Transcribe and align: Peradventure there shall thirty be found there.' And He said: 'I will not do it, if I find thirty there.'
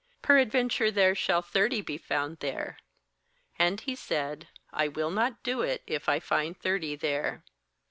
Peradventure 0.23 0.89
there 0.89 1.13
shall 1.13 1.43
thirty 1.43 1.79
be 1.79 1.95
found 1.95 2.37
there.' 2.39 2.79
And 3.59 3.79
He 3.81 3.93
said: 3.95 4.47
'I 4.73 4.87
will 4.87 5.11
not 5.11 5.43
do 5.43 5.61
it, 5.61 5.83
if 5.85 6.09
I 6.09 6.19
find 6.19 6.57
thirty 6.57 6.95
there.' 6.95 7.43